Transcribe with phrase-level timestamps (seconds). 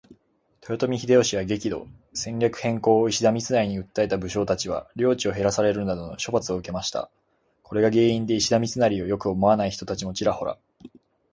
[0.67, 1.85] 豊臣秀吉は激怒。
[2.15, 7.11] 戦略変更を石田三成に訴えた武将達は領地を減らされるなどの処罰を受けました。
[7.61, 10.57] これが原因で石田三成を良く思わない人たちもちらほら。